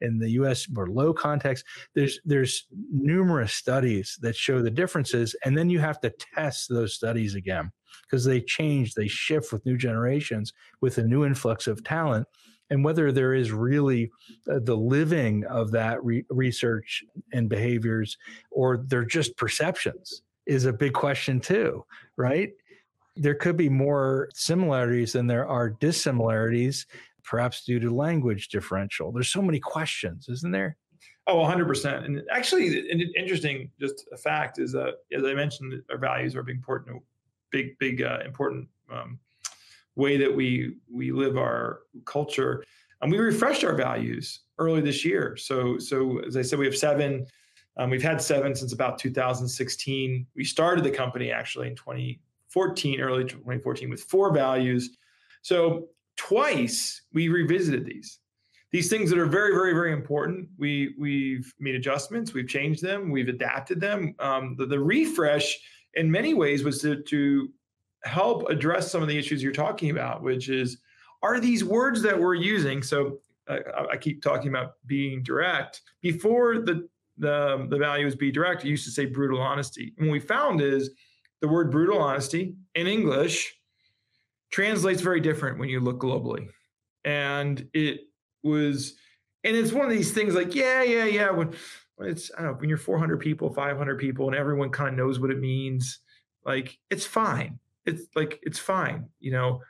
in 0.01 0.19
the 0.19 0.31
U.S. 0.31 0.69
more 0.71 0.89
low 0.89 1.13
context. 1.13 1.65
There's 1.95 2.21
there's 2.25 2.67
numerous 2.91 3.53
studies 3.53 4.19
that 4.23 4.37
show 4.37 4.63
the 4.63 4.71
differences, 4.71 5.35
and 5.45 5.57
then 5.57 5.71
you 5.71 5.79
have 5.81 6.01
to 6.01 6.13
test 6.35 6.69
those 6.69 6.95
studies 6.95 7.35
again 7.35 7.71
because 8.03 8.25
they 8.25 8.41
change, 8.41 8.95
they 8.95 9.09
shift 9.09 9.53
with 9.53 9.65
new 9.67 9.77
generations, 9.77 10.53
with 10.81 10.99
a 10.99 11.03
new 11.03 11.25
influx 11.25 11.67
of 11.67 11.85
talent. 11.85 12.27
And 12.71 12.85
whether 12.85 13.13
there 13.13 13.33
is 13.33 13.51
really 13.51 14.11
uh, 14.51 14.59
the 14.63 14.77
living 14.77 15.45
of 15.47 15.71
that 15.71 16.05
re- 16.05 16.27
research 16.29 17.03
and 17.33 17.49
behaviors, 17.49 18.19
or 18.51 18.85
they're 18.87 19.07
just 19.07 19.39
perceptions, 19.39 20.23
is 20.47 20.67
a 20.67 20.73
big 20.73 20.93
question 20.93 21.41
too, 21.41 21.85
right? 22.17 22.53
there 23.19 23.35
could 23.35 23.57
be 23.57 23.69
more 23.69 24.29
similarities 24.33 25.13
than 25.13 25.27
there 25.27 25.47
are 25.47 25.71
dissimilarities 25.71 26.87
perhaps 27.29 27.65
due 27.65 27.79
to 27.79 27.95
language 27.95 28.49
differential. 28.49 29.13
There's 29.13 29.29
so 29.29 29.43
many 29.43 29.61
questions, 29.61 30.29
isn't 30.29 30.51
there? 30.51 30.77
Oh, 31.27 31.37
100%. 31.37 32.07
And 32.07 32.23
actually, 32.31 32.91
an 32.91 33.03
interesting 33.17 33.71
just 33.79 34.07
a 34.13 34.17
fact 34.17 34.59
is 34.59 34.73
that, 34.73 34.95
as 35.13 35.25
I 35.25 35.35
mentioned, 35.35 35.83
our 35.91 35.99
values 35.99 36.35
are 36.35 36.43
big, 36.43 36.57
important, 36.57 37.03
big, 37.51 37.79
big, 37.79 38.03
uh, 38.03 38.21
important 38.25 38.67
um, 38.91 39.19
way 39.95 40.17
that 40.17 40.35
we 40.35 40.77
we 40.91 41.13
live 41.13 41.37
our 41.37 41.81
culture. 42.07 42.65
And 43.03 43.13
we 43.13 43.19
refreshed 43.19 43.63
our 43.63 43.75
values 43.75 44.41
early 44.59 44.81
this 44.81 45.05
year. 45.05 45.37
So, 45.37 45.79
so 45.79 46.21
as 46.21 46.37
I 46.37 46.43
said, 46.43 46.59
we 46.59 46.65
have 46.65 46.77
seven. 46.77 47.27
Um, 47.77 47.91
we've 47.91 48.03
had 48.03 48.21
seven 48.23 48.55
since 48.55 48.73
about 48.73 48.99
2016. 48.99 50.27
We 50.35 50.45
started 50.45 50.83
the 50.83 50.91
company 50.91 51.31
actually 51.31 51.69
in 51.69 51.77
2014, 51.77 53.01
early 53.01 53.25
2014, 53.25 53.91
with 53.91 54.03
four 54.03 54.33
values. 54.33 54.97
So 55.43 55.89
twice 56.19 57.03
we 57.15 57.29
revisited 57.29 57.87
these. 57.87 58.19
These 58.71 58.91
things 58.91 59.09
that 59.09 59.19
are 59.19 59.27
very 59.27 59.53
very 59.53 59.73
very 59.73 59.93
important 59.93 60.49
we 60.59 60.95
we've 60.99 61.55
made 61.59 61.75
adjustments 61.75 62.35
we've 62.35 62.49
changed 62.49 62.83
them 62.83 63.11
we've 63.11 63.29
adapted 63.29 63.81
them. 63.81 64.15
Um, 64.19 64.57
the, 64.59 64.67
the, 64.67 64.79
refresh 64.79 65.59
in 65.95 66.11
many 66.11 66.35
ways 66.35 66.65
was 66.65 66.83
to, 66.83 67.03
to 67.05 67.49
help 68.05 68.51
address 68.51 68.93
some 68.93 69.01
of 69.01 69.09
the 69.09 69.17
issues 69.17 69.43
you're 69.43 69.53
talking 69.53 69.91
about 69.91 70.23
which 70.23 70.51
is 70.51 70.79
are 71.23 71.41
these 71.41 71.65
words 71.65 72.03
that 72.03 72.19
we're 72.19 72.35
using 72.35 72.83
so 72.83 73.19
uh, 73.49 73.59
i 73.91 73.97
keep 73.97 74.21
talking 74.23 74.49
about 74.49 74.75
being 74.87 75.23
direct. 75.23 75.81
Before 76.03 76.59
the 76.59 76.87
the, 77.17 77.67
the 77.71 77.79
value 77.79 78.07
is 78.07 78.15
be 78.15 78.31
direct 78.31 78.65
it 78.65 78.69
used 78.69 78.85
to 78.85 78.91
say 78.91 79.07
brutal 79.07 79.41
honesty. 79.41 79.95
And 79.97 80.09
what 80.09 80.13
we 80.13 80.21
found 80.21 80.61
is 80.61 80.91
the 81.41 81.49
word 81.49 81.71
brutal 81.71 81.99
honesty 81.99 82.55
in 82.75 82.87
english 82.87 83.58
translates 84.51 85.01
very 85.01 85.21
different 85.21 85.59
when 85.59 85.69
you 85.69 85.81
look 85.81 85.99
globally. 85.99 86.49
And 87.05 87.69
it 87.73 88.01
was, 88.43 88.95
and 89.45 89.57
it's 89.57 89.73
one 89.73 89.87
of 89.87 89.93
these 89.93 90.13
things 90.13 90.35
like, 90.35 90.55
yeah, 90.55 90.83
yeah, 90.83 91.05
yeah. 91.05 91.31
When, 91.31 91.55
when 91.97 92.09
it's, 92.09 92.31
I 92.37 92.43
don't 92.43 92.53
know, 92.53 92.59
when 92.59 92.69
you're 92.69 92.79
400 92.79 93.21
people, 93.21 93.53
500 93.53 93.99
people, 93.99 94.27
and 94.27 94.37
everyone 94.37 94.71
kind 94.71 94.91
of 94.91 94.97
knows 94.97 95.21
what 95.21 95.31
it 95.31 95.39
means, 95.39 96.01
like 96.45 96.79
it's 96.91 97.07
fine. 97.07 97.59
It's 97.87 98.05
like, 98.15 98.39
it's 98.43 98.59
fine, 98.59 99.09
you 99.21 99.33
know. 99.33 99.63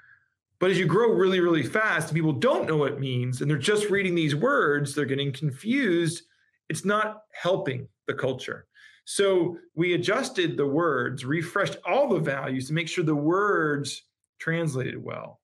But 0.58 0.70
as 0.70 0.78
you 0.78 0.86
grow 0.86 1.12
really, 1.12 1.40
really 1.40 1.62
fast, 1.62 2.12
people 2.12 2.32
don't 2.32 2.66
know 2.66 2.76
what 2.76 2.92
it 2.92 3.00
means, 3.00 3.40
and 3.40 3.50
they're 3.50 3.58
just 3.58 3.90
reading 3.90 4.14
these 4.14 4.34
words, 4.34 4.94
they're 4.94 5.04
getting 5.04 5.32
confused. 5.32 6.22
It's 6.68 6.84
not 6.84 7.22
helping 7.32 7.88
the 8.06 8.14
culture. 8.14 8.66
So 9.04 9.56
we 9.74 9.94
adjusted 9.94 10.56
the 10.56 10.66
words, 10.66 11.24
refreshed 11.24 11.76
all 11.86 12.08
the 12.08 12.18
values 12.18 12.66
to 12.66 12.74
make 12.74 12.88
sure 12.88 13.04
the 13.04 13.14
words 13.14 14.02
translated 14.38 15.02
well. 15.02 15.40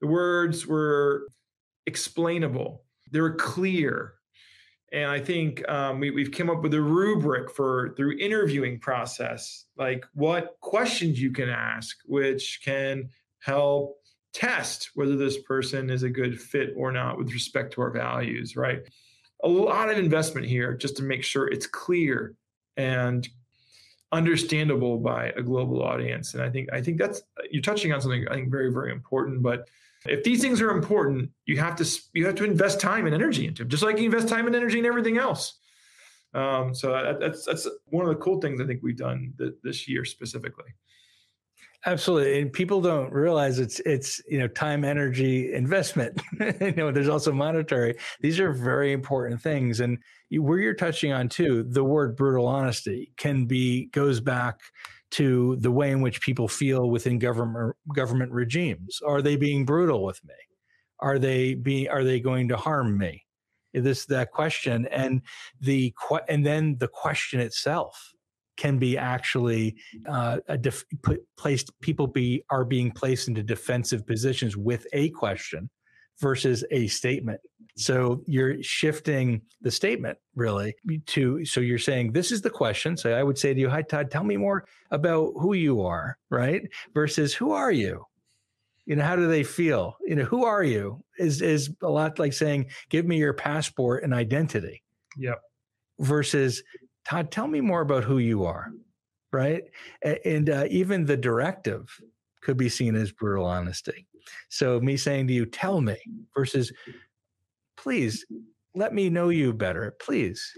The 0.00 0.06
words 0.06 0.66
were 0.66 1.28
explainable, 1.86 2.84
they 3.10 3.20
were 3.20 3.34
clear. 3.34 4.14
And 4.92 5.10
I 5.10 5.18
think 5.18 5.68
um, 5.68 5.98
we, 5.98 6.12
we've 6.12 6.30
come 6.30 6.48
up 6.48 6.62
with 6.62 6.72
a 6.72 6.80
rubric 6.80 7.50
for 7.50 7.94
through 7.96 8.16
interviewing 8.18 8.78
process, 8.78 9.64
like 9.76 10.04
what 10.14 10.56
questions 10.60 11.20
you 11.20 11.32
can 11.32 11.48
ask, 11.48 11.96
which 12.06 12.60
can 12.64 13.08
help 13.40 13.96
test 14.32 14.90
whether 14.94 15.16
this 15.16 15.42
person 15.42 15.90
is 15.90 16.04
a 16.04 16.08
good 16.08 16.40
fit 16.40 16.74
or 16.76 16.92
not 16.92 17.18
with 17.18 17.32
respect 17.32 17.72
to 17.72 17.80
our 17.80 17.90
values, 17.90 18.54
right? 18.54 18.82
a 19.44 19.48
lot 19.48 19.90
of 19.90 19.98
investment 19.98 20.46
here 20.46 20.74
just 20.74 20.96
to 20.96 21.02
make 21.02 21.22
sure 21.22 21.46
it's 21.46 21.66
clear 21.66 22.34
and 22.76 23.28
understandable 24.12 24.98
by 24.98 25.32
a 25.36 25.42
global 25.42 25.82
audience. 25.82 26.34
And 26.34 26.42
I 26.42 26.50
think 26.50 26.68
I 26.72 26.80
think 26.80 26.98
that's 26.98 27.22
you're 27.50 27.62
touching 27.62 27.92
on 27.92 28.00
something 28.00 28.26
I 28.28 28.34
think 28.34 28.50
very 28.50 28.72
very 28.72 28.92
important. 28.92 29.42
But 29.42 29.68
if 30.06 30.22
these 30.22 30.40
things 30.40 30.60
are 30.60 30.70
important, 30.70 31.30
you 31.46 31.58
have 31.58 31.76
to 31.76 32.00
you 32.12 32.26
have 32.26 32.34
to 32.36 32.44
invest 32.44 32.80
time 32.80 33.06
and 33.06 33.14
energy 33.14 33.46
into 33.46 33.62
them, 33.62 33.70
just 33.70 33.82
like 33.82 33.98
you 33.98 34.04
invest 34.04 34.28
time 34.28 34.46
and 34.46 34.54
energy 34.54 34.78
in 34.78 34.86
everything 34.86 35.18
else. 35.18 35.58
Um, 36.34 36.74
so 36.74 37.16
that's 37.20 37.44
that's 37.44 37.68
one 37.86 38.04
of 38.04 38.10
the 38.10 38.20
cool 38.20 38.40
things 38.40 38.60
I 38.60 38.66
think 38.66 38.82
we've 38.82 38.96
done 38.96 39.34
th- 39.38 39.54
this 39.62 39.88
year 39.88 40.04
specifically. 40.04 40.74
Absolutely, 41.86 42.40
and 42.40 42.50
people 42.50 42.80
don't 42.80 43.12
realize 43.12 43.58
it's 43.58 43.78
it's 43.80 44.20
you 44.26 44.38
know 44.38 44.48
time, 44.48 44.84
energy, 44.84 45.52
investment. 45.52 46.18
you 46.60 46.72
know, 46.72 46.90
there's 46.90 47.10
also 47.10 47.30
monetary. 47.30 47.94
These 48.20 48.40
are 48.40 48.52
very 48.52 48.92
important 48.92 49.42
things, 49.42 49.80
and 49.80 49.98
you, 50.30 50.42
where 50.42 50.58
you're 50.58 50.74
touching 50.74 51.12
on 51.12 51.28
too, 51.28 51.62
the 51.68 51.84
word 51.84 52.16
brutal 52.16 52.46
honesty 52.46 53.12
can 53.18 53.44
be 53.44 53.86
goes 53.86 54.18
back 54.20 54.60
to 55.10 55.56
the 55.60 55.70
way 55.70 55.90
in 55.90 56.00
which 56.00 56.22
people 56.22 56.48
feel 56.48 56.88
within 56.88 57.18
government 57.18 57.76
government 57.94 58.32
regimes. 58.32 59.00
Are 59.06 59.20
they 59.20 59.36
being 59.36 59.66
brutal 59.66 60.04
with 60.04 60.24
me? 60.24 60.34
Are 61.00 61.18
they 61.18 61.52
being 61.54 61.88
Are 61.88 62.02
they 62.02 62.18
going 62.18 62.48
to 62.48 62.56
harm 62.56 62.96
me? 62.96 63.26
This 63.74 64.06
that 64.06 64.30
question, 64.30 64.86
and 64.86 65.20
the 65.60 65.92
and 66.30 66.46
then 66.46 66.78
the 66.78 66.88
question 66.88 67.40
itself 67.40 68.13
can 68.56 68.78
be 68.78 68.96
actually 68.96 69.76
uh, 70.08 70.38
def- 70.60 70.84
put, 71.02 71.24
placed 71.36 71.78
people 71.80 72.06
be 72.06 72.44
are 72.50 72.64
being 72.64 72.90
placed 72.90 73.28
into 73.28 73.42
defensive 73.42 74.06
positions 74.06 74.56
with 74.56 74.86
a 74.92 75.10
question 75.10 75.68
versus 76.20 76.64
a 76.70 76.86
statement. 76.86 77.40
So 77.76 78.22
you're 78.26 78.62
shifting 78.62 79.42
the 79.60 79.70
statement 79.70 80.18
really 80.36 80.74
to 81.06 81.44
so 81.44 81.60
you're 81.60 81.78
saying 81.78 82.12
this 82.12 82.30
is 82.30 82.40
the 82.40 82.50
question. 82.50 82.96
So 82.96 83.12
i 83.12 83.22
would 83.22 83.36
say 83.36 83.52
to 83.52 83.60
you 83.60 83.68
hi 83.68 83.82
todd 83.82 84.10
tell 84.10 84.22
me 84.22 84.36
more 84.36 84.64
about 84.92 85.32
who 85.40 85.54
you 85.54 85.82
are 85.82 86.16
right 86.30 86.62
versus 86.92 87.34
who 87.34 87.50
are 87.50 87.72
you? 87.72 88.06
You 88.86 88.96
know 88.96 89.04
how 89.04 89.16
do 89.16 89.26
they 89.26 89.42
feel? 89.42 89.96
You 90.06 90.14
know 90.16 90.24
who 90.24 90.44
are 90.44 90.62
you? 90.62 91.02
is 91.18 91.42
is 91.42 91.70
a 91.82 91.88
lot 91.88 92.18
like 92.18 92.32
saying 92.32 92.66
give 92.90 93.06
me 93.06 93.18
your 93.18 93.34
passport 93.34 94.04
and 94.04 94.14
identity. 94.14 94.82
Yep. 95.16 95.40
Versus 95.98 96.62
Todd, 97.04 97.30
tell 97.30 97.46
me 97.46 97.60
more 97.60 97.82
about 97.82 98.04
who 98.04 98.18
you 98.18 98.44
are, 98.44 98.72
right? 99.32 99.64
And 100.24 100.48
uh, 100.50 100.66
even 100.70 101.04
the 101.04 101.16
directive 101.16 101.88
could 102.40 102.56
be 102.56 102.68
seen 102.68 102.94
as 102.94 103.12
brutal 103.12 103.44
honesty. 103.44 104.06
So, 104.48 104.80
me 104.80 104.96
saying 104.96 105.28
to 105.28 105.34
you, 105.34 105.44
tell 105.44 105.80
me, 105.80 105.96
versus, 106.34 106.72
please 107.76 108.24
let 108.74 108.94
me 108.94 109.10
know 109.10 109.28
you 109.28 109.52
better. 109.52 109.94
Please 110.00 110.52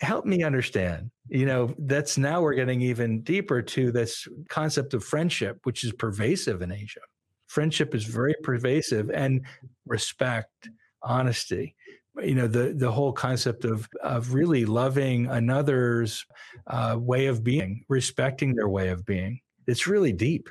help 0.00 0.24
me 0.24 0.42
understand. 0.42 1.10
You 1.28 1.46
know, 1.46 1.74
that's 1.78 2.16
now 2.16 2.40
we're 2.40 2.54
getting 2.54 2.80
even 2.80 3.22
deeper 3.22 3.60
to 3.62 3.92
this 3.92 4.26
concept 4.48 4.94
of 4.94 5.04
friendship, 5.04 5.60
which 5.64 5.84
is 5.84 5.92
pervasive 5.92 6.62
in 6.62 6.72
Asia. 6.72 7.00
Friendship 7.48 7.94
is 7.94 8.04
very 8.04 8.34
pervasive 8.42 9.10
and 9.10 9.44
respect, 9.86 10.70
honesty 11.02 11.76
you 12.22 12.34
know 12.34 12.46
the 12.46 12.74
the 12.74 12.90
whole 12.90 13.12
concept 13.12 13.64
of 13.64 13.88
of 14.02 14.34
really 14.34 14.64
loving 14.64 15.26
another's 15.26 16.26
uh, 16.66 16.96
way 16.98 17.26
of 17.26 17.42
being 17.42 17.84
respecting 17.88 18.54
their 18.54 18.68
way 18.68 18.88
of 18.88 19.04
being. 19.04 19.40
It's 19.66 19.86
really 19.86 20.12
deep 20.12 20.48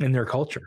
in 0.00 0.12
their 0.12 0.26
culture. 0.26 0.62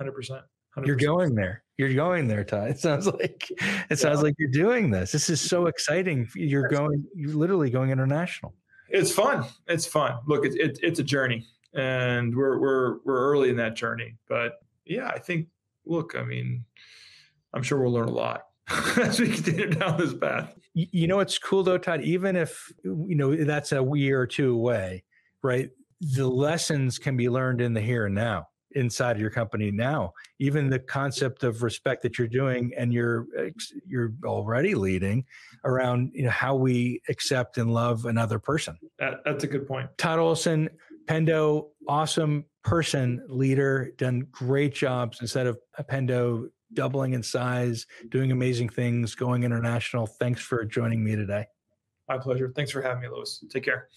100%, 0.00 0.42
you're 0.84 0.96
going 0.96 1.34
there. 1.34 1.64
You're 1.76 1.92
going 1.94 2.28
there 2.28 2.44
Todd. 2.44 2.70
it 2.70 2.78
sounds 2.78 3.06
like 3.06 3.48
it 3.90 3.98
sounds 3.98 4.22
like 4.22 4.34
you're 4.38 4.50
doing 4.50 4.90
this. 4.90 5.12
This 5.12 5.30
is 5.30 5.40
so 5.40 5.66
exciting. 5.66 6.28
You're 6.34 6.68
going 6.68 7.04
you're 7.14 7.34
literally 7.34 7.70
going 7.70 7.90
international. 7.90 8.54
It's 8.88 9.12
fun. 9.12 9.44
It's 9.66 9.86
fun. 9.86 10.18
Look 10.26 10.44
it's 10.44 10.56
it, 10.56 10.78
it's 10.82 10.98
a 10.98 11.04
journey 11.04 11.46
and 11.74 12.34
we're 12.34 12.58
we're 12.58 12.98
we're 13.04 13.30
early 13.30 13.50
in 13.50 13.56
that 13.56 13.76
journey 13.76 14.16
but 14.28 14.60
yeah 14.86 15.08
i 15.08 15.18
think 15.18 15.46
look 15.84 16.14
i 16.16 16.22
mean 16.22 16.64
i'm 17.54 17.62
sure 17.62 17.80
we'll 17.80 17.92
learn 17.92 18.08
a 18.08 18.12
lot 18.12 18.47
as 19.00 19.20
we 19.20 19.28
continue 19.28 19.70
down 19.70 19.98
this 19.98 20.14
path. 20.14 20.54
You 20.74 21.06
know, 21.06 21.20
it's 21.20 21.38
cool 21.38 21.62
though, 21.62 21.78
Todd. 21.78 22.02
Even 22.02 22.36
if 22.36 22.72
you 22.84 23.14
know 23.14 23.34
that's 23.34 23.72
a 23.72 23.84
year 23.94 24.20
or 24.20 24.26
two 24.26 24.54
away, 24.54 25.04
right? 25.42 25.70
The 26.00 26.28
lessons 26.28 26.98
can 26.98 27.16
be 27.16 27.28
learned 27.28 27.60
in 27.60 27.74
the 27.74 27.80
here 27.80 28.06
and 28.06 28.14
now 28.14 28.48
inside 28.72 29.16
of 29.16 29.20
your 29.20 29.30
company 29.30 29.70
now. 29.70 30.12
Even 30.38 30.68
the 30.68 30.78
concept 30.78 31.42
of 31.42 31.62
respect 31.62 32.02
that 32.02 32.18
you're 32.18 32.28
doing 32.28 32.72
and 32.76 32.92
you're 32.92 33.26
you're 33.86 34.12
already 34.24 34.74
leading 34.74 35.24
around 35.64 36.10
you 36.14 36.24
know 36.24 36.30
how 36.30 36.54
we 36.54 37.00
accept 37.08 37.58
and 37.58 37.72
love 37.72 38.04
another 38.04 38.38
person. 38.38 38.78
That, 38.98 39.14
that's 39.24 39.44
a 39.44 39.48
good 39.48 39.66
point. 39.66 39.88
Todd 39.96 40.18
Olson, 40.18 40.68
Pendo, 41.06 41.68
awesome 41.88 42.44
person, 42.62 43.24
leader, 43.28 43.92
done 43.96 44.26
great 44.30 44.74
jobs 44.74 45.20
instead 45.20 45.46
of 45.46 45.58
Pendo 45.90 46.48
doubling 46.72 47.12
in 47.14 47.22
size, 47.22 47.86
doing 48.08 48.32
amazing 48.32 48.68
things, 48.68 49.14
going 49.14 49.42
international. 49.42 50.06
Thanks 50.06 50.40
for 50.40 50.64
joining 50.64 51.02
me 51.04 51.16
today. 51.16 51.46
My 52.08 52.18
pleasure. 52.18 52.52
Thanks 52.54 52.70
for 52.70 52.80
having 52.80 53.02
me, 53.02 53.08
Lewis. 53.08 53.44
Take 53.50 53.64
care. 53.64 53.88